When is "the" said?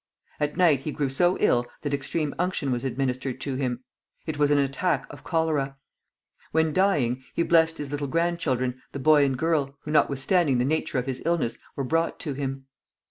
8.93-8.97, 10.57-10.65